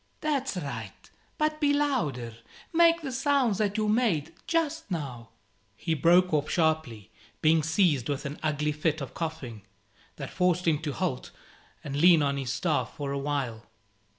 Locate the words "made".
3.87-4.33